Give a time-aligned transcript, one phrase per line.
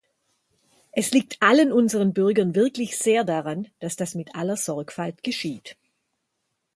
[0.93, 5.77] Es liegt allen unseren Bürgern wirklich sehr daran, dass das mit aller Sorgfalt geschieht.